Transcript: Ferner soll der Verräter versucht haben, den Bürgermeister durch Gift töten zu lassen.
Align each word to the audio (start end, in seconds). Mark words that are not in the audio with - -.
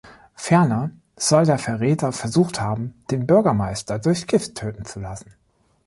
Ferner 0.33 0.89
soll 1.15 1.45
der 1.45 1.59
Verräter 1.59 2.11
versucht 2.11 2.59
haben, 2.59 3.03
den 3.11 3.27
Bürgermeister 3.27 3.99
durch 3.99 4.25
Gift 4.25 4.55
töten 4.55 4.83
zu 4.83 4.99
lassen. 4.99 5.29